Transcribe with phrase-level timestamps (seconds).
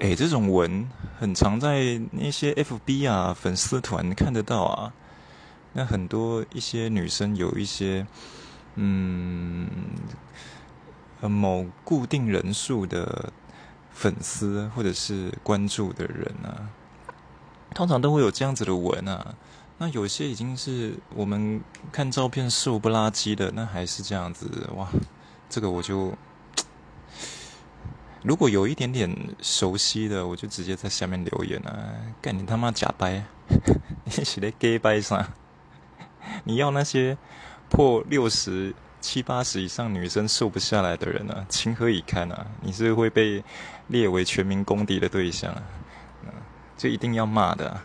[0.00, 4.92] 哎，这种文很常在那些 FB 啊粉丝团看得到啊。
[5.72, 8.06] 那很多一些女生有一些，
[8.76, 9.68] 嗯，
[11.20, 13.32] 某固定人数的
[13.90, 16.70] 粉丝或者是关注的人啊，
[17.74, 19.34] 通常都会有这样子的文啊。
[19.78, 21.60] 那有些已经是我们
[21.90, 24.88] 看照片瘦不拉几的，那还是这样子哇。
[25.50, 26.16] 这个我就。
[28.22, 29.08] 如果有一点点
[29.40, 31.94] 熟悉的，我就直接在下面留言啊！
[32.20, 33.24] 干你他妈假掰，
[34.04, 35.24] 你写的 gay 掰上？
[36.44, 37.16] 你要那些
[37.68, 41.46] 破六十七八十以上女生瘦不下来的人呢？
[41.48, 42.46] 情何以堪啊！
[42.60, 43.42] 你是会被
[43.86, 45.62] 列为全民公敌的对象，啊！
[46.76, 47.80] 就一定要骂的。